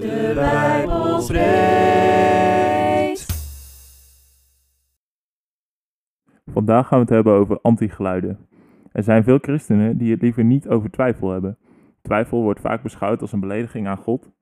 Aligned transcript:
De 0.00 0.32
Bijbel 0.34 1.20
spreekt. 1.20 1.54
Vandaag 6.52 6.86
gaan 6.86 6.98
we 6.98 7.04
het 7.04 7.14
hebben 7.14 7.32
over 7.32 7.60
antigeluiden. 7.60 8.38
Er 8.92 9.02
zijn 9.02 9.24
veel 9.24 9.38
christenen 9.38 9.98
die 9.98 10.10
het 10.10 10.22
liever 10.22 10.44
niet 10.44 10.68
over 10.68 10.90
twijfel 10.90 11.30
hebben. 11.30 11.58
Twijfel 12.02 12.42
wordt 12.42 12.60
vaak 12.60 12.82
beschouwd 12.82 13.20
als 13.20 13.32
een 13.32 13.40
belediging 13.40 13.86
aan 13.86 13.96
God. 13.96 14.32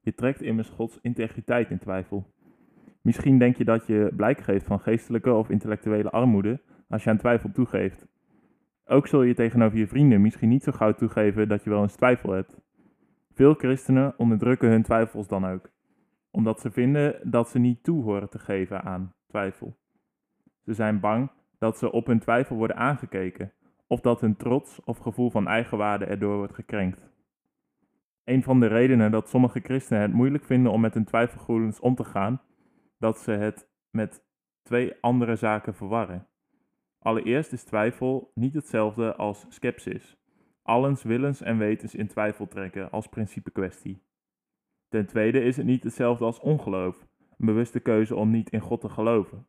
Je 0.00 0.14
trekt 0.14 0.42
immers 0.42 0.68
Gods 0.68 0.98
integriteit 1.02 1.70
in 1.70 1.78
twijfel. 1.78 2.32
Misschien 3.00 3.38
denk 3.38 3.56
je 3.56 3.64
dat 3.64 3.86
je 3.86 4.12
blijk 4.16 4.40
geeft 4.40 4.66
van 4.66 4.80
geestelijke 4.80 5.32
of 5.32 5.50
intellectuele 5.50 6.10
armoede 6.10 6.60
als 6.88 7.04
je 7.04 7.10
aan 7.10 7.18
twijfel 7.18 7.50
toegeeft. 7.52 8.06
Ook 8.86 9.06
zul 9.06 9.22
je 9.22 9.34
tegenover 9.34 9.78
je 9.78 9.86
vrienden 9.86 10.20
misschien 10.20 10.48
niet 10.48 10.62
zo 10.62 10.72
gauw 10.72 10.92
toegeven 10.92 11.48
dat 11.48 11.64
je 11.64 11.70
wel 11.70 11.82
eens 11.82 11.96
twijfel 11.96 12.30
hebt. 12.30 12.62
Veel 13.34 13.54
christenen 13.54 14.14
onderdrukken 14.16 14.68
hun 14.68 14.82
twijfels 14.82 15.28
dan 15.28 15.46
ook, 15.46 15.70
omdat 16.30 16.60
ze 16.60 16.70
vinden 16.70 17.30
dat 17.30 17.48
ze 17.48 17.58
niet 17.58 17.82
toe 17.82 18.02
horen 18.02 18.30
te 18.30 18.38
geven 18.38 18.82
aan 18.82 19.14
twijfel. 19.26 19.76
Ze 20.64 20.74
zijn 20.74 21.00
bang 21.00 21.30
dat 21.58 21.78
ze 21.78 21.92
op 21.92 22.06
hun 22.06 22.18
twijfel 22.18 22.56
worden 22.56 22.76
aangekeken, 22.76 23.52
of 23.86 24.00
dat 24.00 24.20
hun 24.20 24.36
trots 24.36 24.84
of 24.84 24.98
gevoel 24.98 25.30
van 25.30 25.48
eigenwaarde 25.48 26.04
erdoor 26.04 26.36
wordt 26.36 26.54
gekrenkt. 26.54 27.10
Een 28.24 28.42
van 28.42 28.60
de 28.60 28.66
redenen 28.66 29.10
dat 29.10 29.28
sommige 29.28 29.60
christenen 29.60 30.02
het 30.02 30.12
moeilijk 30.12 30.44
vinden 30.44 30.72
om 30.72 30.80
met 30.80 30.94
hun 30.94 31.04
twijfelgevoelens 31.04 31.80
om 31.80 31.94
te 31.94 32.04
gaan, 32.04 32.42
dat 32.98 33.18
ze 33.18 33.30
het 33.30 33.68
met 33.90 34.24
twee 34.62 34.94
andere 35.00 35.36
zaken 35.36 35.74
verwarren. 35.74 36.26
Allereerst 36.98 37.52
is 37.52 37.64
twijfel 37.64 38.30
niet 38.34 38.54
hetzelfde 38.54 39.16
als 39.16 39.46
skepsis. 39.48 40.23
Allens 40.64 41.02
willens 41.02 41.40
en 41.40 41.58
wetens 41.58 41.94
in 41.94 42.06
twijfel 42.06 42.48
trekken 42.48 42.90
als 42.90 43.06
principe 43.06 43.50
kwestie. 43.50 44.02
Ten 44.88 45.06
tweede 45.06 45.40
is 45.40 45.56
het 45.56 45.66
niet 45.66 45.84
hetzelfde 45.84 46.24
als 46.24 46.40
ongeloof, 46.40 47.06
een 47.18 47.46
bewuste 47.46 47.80
keuze 47.80 48.14
om 48.14 48.30
niet 48.30 48.50
in 48.50 48.60
God 48.60 48.80
te 48.80 48.88
geloven. 48.88 49.46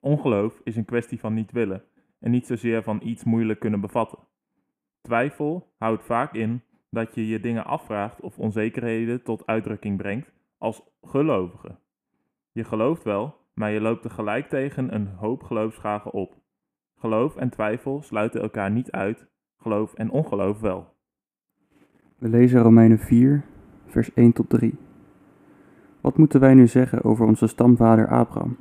Ongeloof 0.00 0.60
is 0.64 0.76
een 0.76 0.84
kwestie 0.84 1.20
van 1.20 1.34
niet 1.34 1.52
willen 1.52 1.84
en 2.18 2.30
niet 2.30 2.46
zozeer 2.46 2.82
van 2.82 3.00
iets 3.02 3.24
moeilijk 3.24 3.60
kunnen 3.60 3.80
bevatten. 3.80 4.18
Twijfel 5.00 5.74
houdt 5.78 6.04
vaak 6.04 6.34
in 6.34 6.62
dat 6.90 7.14
je 7.14 7.26
je 7.26 7.40
dingen 7.40 7.64
afvraagt 7.64 8.20
of 8.20 8.38
onzekerheden 8.38 9.22
tot 9.22 9.46
uitdrukking 9.46 9.96
brengt 9.96 10.32
als 10.58 10.82
gelovige. 11.02 11.78
Je 12.52 12.64
gelooft 12.64 13.04
wel, 13.04 13.36
maar 13.54 13.70
je 13.70 13.80
loopt 13.80 14.02
tegelijk 14.02 14.48
tegen 14.48 14.94
een 14.94 15.06
hoop 15.06 15.42
geloofsvragen 15.42 16.12
op. 16.12 16.36
Geloof 16.98 17.36
en 17.36 17.50
twijfel 17.50 18.02
sluiten 18.02 18.40
elkaar 18.40 18.70
niet 18.70 18.90
uit, 18.90 19.30
geloof 19.62 19.94
en 19.94 20.10
ongeloof 20.10 20.60
wel. 20.60 20.94
We 22.18 22.28
lezen 22.28 22.62
Romeinen 22.62 22.98
4, 22.98 23.42
vers 23.86 24.14
1 24.14 24.32
tot 24.32 24.48
3. 24.48 24.74
Wat 26.00 26.18
moeten 26.18 26.40
wij 26.40 26.54
nu 26.54 26.66
zeggen 26.66 27.04
over 27.04 27.26
onze 27.26 27.46
stamvader 27.46 28.08
Abraham? 28.08 28.56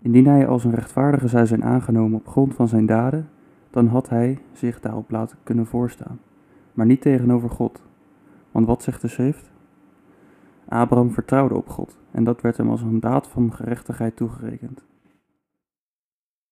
Indien 0.00 0.26
hij 0.26 0.46
als 0.46 0.64
een 0.64 0.74
rechtvaardige 0.74 1.28
zou 1.28 1.46
zijn 1.46 1.64
aangenomen 1.64 2.18
op 2.18 2.28
grond 2.28 2.54
van 2.54 2.68
zijn 2.68 2.86
daden, 2.86 3.28
dan 3.70 3.86
had 3.86 4.08
hij 4.08 4.38
zich 4.52 4.80
daarop 4.80 5.10
laten 5.10 5.38
kunnen 5.42 5.66
voorstaan, 5.66 6.20
maar 6.72 6.86
niet 6.86 7.00
tegenover 7.00 7.50
God. 7.50 7.82
Want 8.50 8.66
wat 8.66 8.82
zegt 8.82 9.00
de 9.00 9.08
schrift? 9.08 9.52
Abraham 10.68 11.10
vertrouwde 11.10 11.54
op 11.54 11.68
God 11.68 11.98
en 12.10 12.24
dat 12.24 12.40
werd 12.40 12.56
hem 12.56 12.70
als 12.70 12.82
een 12.82 13.00
daad 13.00 13.28
van 13.28 13.52
gerechtigheid 13.52 14.16
toegerekend. 14.16 14.86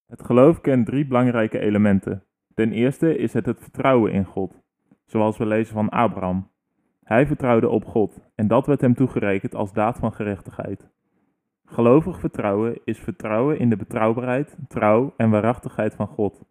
Het 0.06 0.22
geloof 0.22 0.60
kent 0.60 0.86
drie 0.86 1.06
belangrijke 1.06 1.58
elementen. 1.58 2.22
Ten 2.54 2.72
eerste 2.72 3.16
is 3.16 3.32
het 3.32 3.46
het 3.46 3.60
vertrouwen 3.60 4.12
in 4.12 4.24
God, 4.24 4.62
zoals 5.06 5.36
we 5.38 5.46
lezen 5.46 5.74
van 5.74 5.88
Abraham. 5.88 6.50
Hij 7.02 7.26
vertrouwde 7.26 7.68
op 7.68 7.84
God 7.84 8.20
en 8.34 8.48
dat 8.48 8.66
werd 8.66 8.80
hem 8.80 8.94
toegerekend 8.94 9.54
als 9.54 9.72
daad 9.72 9.98
van 9.98 10.12
gerechtigheid. 10.12 10.90
Gelovig 11.64 12.20
vertrouwen 12.20 12.80
is 12.84 12.98
vertrouwen 12.98 13.58
in 13.58 13.70
de 13.70 13.76
betrouwbaarheid, 13.76 14.56
trouw 14.68 15.14
en 15.16 15.30
waarachtigheid 15.30 15.94
van 15.94 16.06
God. 16.06 16.44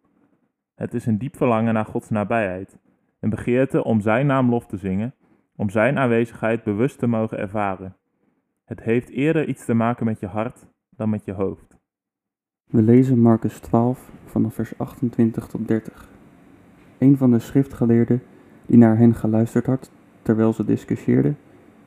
Het 0.74 0.94
is 0.94 1.06
een 1.06 1.18
diep 1.18 1.36
verlangen 1.36 1.74
naar 1.74 1.84
Gods 1.84 2.08
nabijheid, 2.08 2.78
een 3.20 3.30
begeerte 3.30 3.84
om 3.84 4.00
Zijn 4.00 4.26
naam 4.26 4.50
lof 4.50 4.66
te 4.66 4.76
zingen, 4.76 5.14
om 5.56 5.70
Zijn 5.70 5.98
aanwezigheid 5.98 6.62
bewust 6.62 6.98
te 6.98 7.06
mogen 7.06 7.38
ervaren. 7.38 7.96
Het 8.64 8.82
heeft 8.82 9.08
eerder 9.08 9.48
iets 9.48 9.64
te 9.64 9.74
maken 9.74 10.06
met 10.06 10.20
je 10.20 10.26
hart 10.26 10.66
dan 10.90 11.10
met 11.10 11.24
je 11.24 11.32
hoofd. 11.32 11.81
We 12.72 12.82
lezen 12.82 13.18
Marcus 13.18 13.58
12 13.58 14.10
vanaf 14.24 14.54
vers 14.54 14.78
28 14.78 15.46
tot 15.46 15.68
30. 15.68 16.08
Een 16.98 17.16
van 17.16 17.30
de 17.30 17.38
schriftgeleerden 17.38 18.22
die 18.66 18.78
naar 18.78 18.98
hen 18.98 19.14
geluisterd 19.14 19.66
had 19.66 19.90
terwijl 20.22 20.52
ze 20.52 20.64
discussieerden 20.64 21.36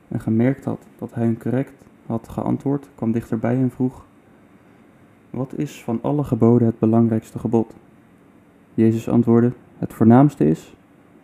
en 0.08 0.20
gemerkt 0.20 0.64
had 0.64 0.86
dat 0.98 1.14
hij 1.14 1.24
hun 1.24 1.38
correct 1.38 1.84
had 2.06 2.28
geantwoord, 2.28 2.88
kwam 2.94 3.12
dichterbij 3.12 3.54
en 3.54 3.70
vroeg: 3.70 4.04
Wat 5.30 5.52
is 5.56 5.82
van 5.82 5.98
alle 6.02 6.24
geboden 6.24 6.66
het 6.66 6.78
belangrijkste 6.78 7.38
gebod? 7.38 7.74
Jezus 8.74 9.08
antwoordde: 9.08 9.52
Het 9.78 9.92
voornaamste 9.92 10.48
is: 10.48 10.76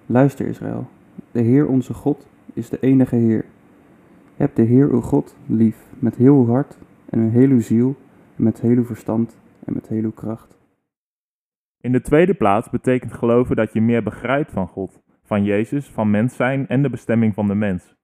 Luister 0.07 0.47
Israël, 0.47 0.87
de 1.31 1.41
Heer 1.41 1.67
onze 1.67 1.95
God 1.95 2.27
is 2.53 2.69
de 2.69 2.79
enige 2.81 3.17
Heer. 3.17 3.45
Heb 4.37 4.55
de 4.55 4.63
Heer 4.63 4.91
uw 4.91 5.01
God 5.01 5.37
lief 5.47 5.77
met 5.99 6.17
heel 6.17 6.35
uw 6.35 6.47
hart 6.47 6.79
en 7.11 7.25
met 7.25 7.33
heel 7.33 7.49
uw 7.49 7.61
ziel 7.61 7.97
en 8.37 8.43
met 8.43 8.61
heel 8.61 8.77
uw 8.77 8.85
verstand 8.85 9.37
en 9.65 9.73
met 9.73 9.89
heel 9.89 10.03
uw 10.03 10.13
kracht. 10.13 10.61
In 11.81 11.93
de 11.93 12.01
tweede 12.01 12.35
plaats 12.35 12.71
betekent 12.71 13.13
geloven 13.13 13.57
dat 13.57 13.73
je 13.73 13.81
meer 13.81 14.03
begrijpt 14.03 14.53
van 14.53 14.69
God, 14.69 15.03
van 15.23 15.45
Jezus, 15.45 15.89
van 15.89 16.11
mens 16.11 16.37
zijn 16.37 16.69
en 16.69 16.83
de 16.83 16.91
bestemming 16.91 17.35
van 17.35 17.47
de 17.47 17.55
mens. 17.55 17.95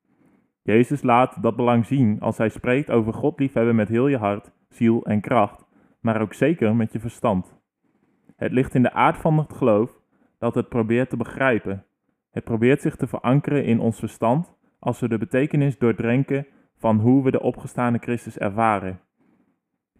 Jezus 0.63 1.03
laat 1.03 1.43
dat 1.43 1.57
belang 1.57 1.87
zien 1.87 2.21
als 2.21 2.39
hij 2.39 2.49
spreekt 2.49 2.91
over 2.91 3.15
God 3.15 3.39
liefhebben 3.39 3.77
met 3.77 3.89
heel 3.89 4.09
je 4.09 4.17
hart, 4.17 4.53
ziel 4.69 5.05
en 5.07 5.21
kracht, 5.21 5.65
maar 6.01 6.21
ook 6.21 6.35
zeker 6.35 6.77
met 6.77 6.93
je 6.93 7.01
verstand. 7.01 7.57
Het 8.37 8.53
ligt 8.53 8.75
in 8.75 8.83
de 8.83 8.93
aard 8.93 9.17
van 9.17 9.39
het 9.39 9.53
geloof 9.53 10.01
dat 10.39 10.55
het 10.55 10.69
probeert 10.69 11.11
te 11.11 11.17
begrijpen. 11.17 11.85
Het 12.31 12.45
probeert 12.45 12.81
zich 12.81 12.97
te 12.97 13.07
verankeren 13.07 13.65
in 13.65 13.81
ons 13.81 13.99
verstand 13.99 14.55
als 14.79 15.01
we 15.01 15.09
de 15.09 15.19
betekenis 15.19 15.79
doordrenken 15.79 16.47
van 16.77 16.99
hoe 16.99 17.23
we 17.25 17.31
de 17.31 17.43
opgestane 17.43 17.99
Christus 17.99 18.39
ervaren. 18.39 19.01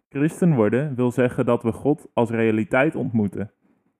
Christen 0.09 0.55
worden 0.55 0.95
wil 0.95 1.11
zeggen 1.11 1.47
dat 1.47 1.63
we 1.63 1.73
God 1.73 2.09
als 2.13 2.31
realiteit 2.31 2.95
ontmoeten. 2.95 3.53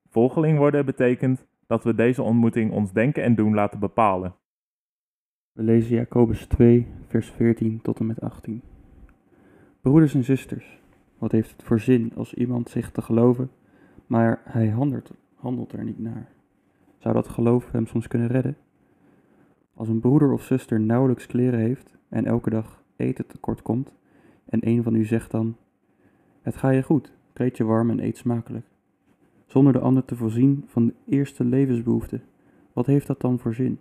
Volgeling 0.07 0.57
worden 0.57 0.85
betekent 0.85 1.45
dat 1.67 1.83
we 1.83 1.95
deze 1.95 2.21
ontmoeting 2.21 2.71
ons 2.71 2.93
denken 2.93 3.23
en 3.23 3.35
doen 3.35 3.53
laten 3.53 3.79
bepalen. 3.79 4.35
We 5.51 5.63
lezen 5.63 5.95
Jacobus 5.95 6.45
2, 6.45 6.87
vers 7.07 7.29
14 7.29 7.81
tot 7.81 7.99
en 7.99 8.05
met 8.05 8.21
18. 8.21 8.61
Broeders 9.81 10.13
en 10.13 10.23
zusters, 10.23 10.79
wat 11.17 11.31
heeft 11.31 11.51
het 11.51 11.63
voor 11.63 11.79
zin 11.79 12.11
als 12.15 12.33
iemand 12.33 12.69
zegt 12.69 12.93
te 12.93 13.01
geloven, 13.01 13.51
maar 14.07 14.41
hij 14.43 14.69
handelt, 14.69 15.11
handelt 15.35 15.73
er 15.73 15.83
niet 15.83 15.99
naar? 15.99 16.31
Zou 16.97 17.13
dat 17.13 17.27
geloof 17.27 17.71
hem 17.71 17.87
soms 17.87 18.07
kunnen 18.07 18.27
redden? 18.27 18.57
Als 19.73 19.87
een 19.87 19.99
broeder 19.99 20.31
of 20.31 20.43
zuster 20.43 20.79
nauwelijks 20.79 21.25
kleren 21.25 21.59
heeft 21.59 21.97
en 22.09 22.25
elke 22.25 22.49
dag 22.49 22.83
eten 22.95 23.27
tekort 23.27 23.61
komt, 23.61 23.95
en 24.45 24.67
een 24.67 24.83
van 24.83 24.95
u 24.95 25.05
zegt 25.05 25.31
dan: 25.31 25.57
Het 26.49 26.57
ga 26.57 26.69
je 26.69 26.83
goed, 26.83 27.13
kleed 27.33 27.57
je 27.57 27.63
warm 27.63 27.89
en 27.89 27.99
eet 27.99 28.17
smakelijk, 28.17 28.65
zonder 29.45 29.73
de 29.73 29.79
ander 29.79 30.05
te 30.05 30.15
voorzien 30.15 30.63
van 30.67 30.85
de 30.85 30.93
eerste 31.05 31.43
levensbehoefte, 31.43 32.19
wat 32.73 32.85
heeft 32.85 33.07
dat 33.07 33.21
dan 33.21 33.39
voor 33.39 33.53
zin? 33.53 33.79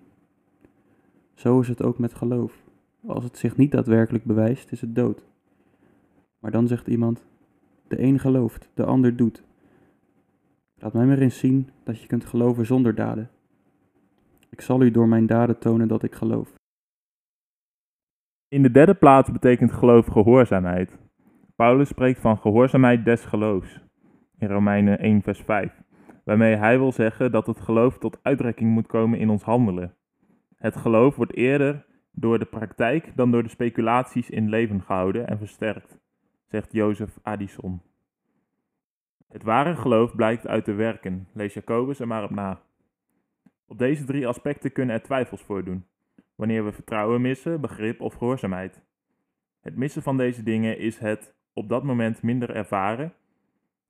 Zo 1.34 1.60
is 1.60 1.68
het 1.68 1.82
ook 1.82 1.98
met 1.98 2.14
geloof. 2.14 2.64
Als 3.06 3.24
het 3.24 3.38
zich 3.38 3.56
niet 3.56 3.72
daadwerkelijk 3.72 4.24
bewijst, 4.24 4.72
is 4.72 4.80
het 4.80 4.94
dood. 4.94 5.24
Maar 6.38 6.50
dan 6.50 6.68
zegt 6.68 6.86
iemand: 6.86 7.26
De 7.86 8.02
een 8.02 8.18
gelooft, 8.18 8.70
de 8.74 8.84
ander 8.84 9.16
doet. 9.16 9.42
Laat 10.74 10.92
mij 10.92 11.06
maar 11.06 11.18
eens 11.18 11.38
zien 11.38 11.70
dat 11.82 12.00
je 12.00 12.06
kunt 12.06 12.24
geloven 12.24 12.66
zonder 12.66 12.94
daden. 12.94 13.30
Ik 14.48 14.60
zal 14.60 14.82
u 14.82 14.90
door 14.90 15.08
mijn 15.08 15.26
daden 15.26 15.58
tonen 15.58 15.88
dat 15.88 16.02
ik 16.02 16.14
geloof. 16.14 16.54
In 18.48 18.62
de 18.62 18.70
derde 18.70 18.94
plaats 18.94 19.32
betekent 19.32 19.72
geloof 19.72 20.06
gehoorzaamheid. 20.06 20.98
Paulus 21.58 21.88
spreekt 21.88 22.20
van 22.20 22.38
gehoorzaamheid 22.38 23.04
des 23.04 23.24
geloofs 23.24 23.80
in 24.38 24.48
Romeinen 24.48 24.98
1, 24.98 25.22
vers 25.22 25.40
5, 25.40 25.82
waarmee 26.24 26.56
hij 26.56 26.78
wil 26.78 26.92
zeggen 26.92 27.32
dat 27.32 27.46
het 27.46 27.60
geloof 27.60 27.98
tot 27.98 28.18
uitdrukking 28.22 28.70
moet 28.70 28.86
komen 28.86 29.18
in 29.18 29.30
ons 29.30 29.42
handelen. 29.42 29.94
Het 30.56 30.76
geloof 30.76 31.16
wordt 31.16 31.34
eerder 31.34 31.86
door 32.12 32.38
de 32.38 32.44
praktijk 32.44 33.16
dan 33.16 33.30
door 33.30 33.42
de 33.42 33.48
speculaties 33.48 34.30
in 34.30 34.48
leven 34.48 34.82
gehouden 34.82 35.28
en 35.28 35.38
versterkt, 35.38 35.98
zegt 36.46 36.72
Jozef 36.72 37.18
Addison. 37.22 37.82
Het 39.28 39.42
ware 39.42 39.76
geloof 39.76 40.16
blijkt 40.16 40.46
uit 40.46 40.64
de 40.64 40.74
werken, 40.74 41.28
lees 41.32 41.54
Jacobus 41.54 42.00
er 42.00 42.06
maar 42.06 42.24
op 42.24 42.30
na. 42.30 42.60
Op 43.66 43.78
deze 43.78 44.04
drie 44.04 44.26
aspecten 44.26 44.72
kunnen 44.72 44.94
er 44.94 45.02
twijfels 45.02 45.42
voordoen, 45.42 45.86
wanneer 46.34 46.64
we 46.64 46.72
vertrouwen 46.72 47.20
missen, 47.20 47.60
begrip 47.60 48.00
of 48.00 48.14
gehoorzaamheid. 48.14 48.82
Het 49.60 49.76
missen 49.76 50.02
van 50.02 50.16
deze 50.16 50.42
dingen 50.42 50.78
is 50.78 50.98
het 50.98 51.36
op 51.58 51.68
dat 51.68 51.82
moment 51.82 52.22
minder 52.22 52.54
ervaren, 52.54 53.14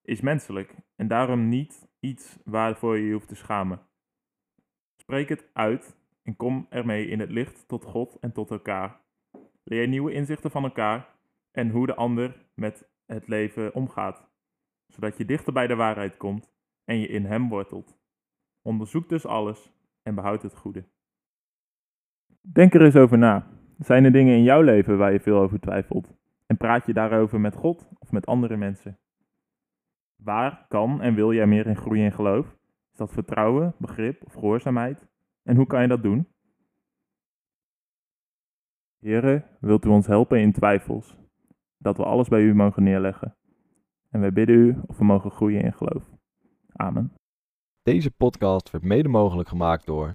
is 0.02 0.20
menselijk 0.20 0.74
en 0.96 1.08
daarom 1.08 1.48
niet 1.48 1.88
iets 2.00 2.38
waarvoor 2.44 2.96
je 2.96 3.06
je 3.06 3.12
hoeft 3.12 3.28
te 3.28 3.34
schamen. 3.34 3.80
Spreek 4.96 5.28
het 5.28 5.50
uit 5.52 5.96
en 6.22 6.36
kom 6.36 6.66
ermee 6.70 7.06
in 7.06 7.20
het 7.20 7.30
licht 7.30 7.68
tot 7.68 7.84
God 7.84 8.18
en 8.20 8.32
tot 8.32 8.50
elkaar. 8.50 9.00
Leer 9.64 9.88
nieuwe 9.88 10.12
inzichten 10.12 10.50
van 10.50 10.64
elkaar 10.64 11.06
en 11.50 11.70
hoe 11.70 11.86
de 11.86 11.94
ander 11.94 12.36
met 12.54 12.88
het 13.06 13.28
leven 13.28 13.74
omgaat, 13.74 14.28
zodat 14.86 15.16
je 15.16 15.24
dichter 15.24 15.52
bij 15.52 15.66
de 15.66 15.74
waarheid 15.74 16.16
komt 16.16 16.52
en 16.84 17.00
je 17.00 17.06
in 17.06 17.24
hem 17.24 17.48
wortelt. 17.48 17.98
Onderzoek 18.62 19.08
dus 19.08 19.26
alles 19.26 19.72
en 20.02 20.14
behoud 20.14 20.42
het 20.42 20.56
goede. 20.56 20.84
Denk 22.40 22.74
er 22.74 22.82
eens 22.82 22.96
over 22.96 23.18
na. 23.18 23.46
Zijn 23.78 24.04
er 24.04 24.12
dingen 24.12 24.36
in 24.36 24.42
jouw 24.42 24.60
leven 24.60 24.98
waar 24.98 25.12
je 25.12 25.20
veel 25.20 25.38
over 25.38 25.60
twijfelt? 25.60 26.16
En 26.48 26.56
praat 26.56 26.86
je 26.86 26.92
daarover 26.92 27.40
met 27.40 27.54
God 27.54 27.88
of 27.98 28.12
met 28.12 28.26
andere 28.26 28.56
mensen? 28.56 28.98
Waar 30.16 30.66
kan 30.68 31.00
en 31.02 31.14
wil 31.14 31.32
jij 31.32 31.46
meer 31.46 31.66
in 31.66 31.76
groeien 31.76 32.04
in 32.04 32.12
geloof? 32.12 32.56
Is 32.92 32.98
dat 32.98 33.12
vertrouwen, 33.12 33.74
begrip 33.78 34.24
of 34.24 34.32
gehoorzaamheid? 34.32 35.06
En 35.42 35.56
hoe 35.56 35.66
kan 35.66 35.82
je 35.82 35.88
dat 35.88 36.02
doen? 36.02 36.28
Heren, 38.98 39.44
wilt 39.60 39.84
u 39.84 39.88
ons 39.88 40.06
helpen 40.06 40.40
in 40.40 40.52
twijfels, 40.52 41.16
dat 41.76 41.96
we 41.96 42.04
alles 42.04 42.28
bij 42.28 42.42
u 42.42 42.54
mogen 42.54 42.82
neerleggen. 42.82 43.36
En 44.10 44.20
wij 44.20 44.32
bidden 44.32 44.56
u 44.56 44.80
of 44.86 44.98
we 44.98 45.04
mogen 45.04 45.30
groeien 45.30 45.62
in 45.62 45.72
geloof. 45.72 46.04
Amen. 46.72 47.12
Deze 47.82 48.10
podcast 48.10 48.70
werd 48.70 48.84
mede 48.84 49.08
mogelijk 49.08 49.48
gemaakt 49.48 49.86
door 49.86 50.14